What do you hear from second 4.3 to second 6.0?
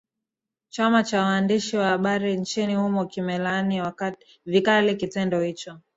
vikali kitendo hicho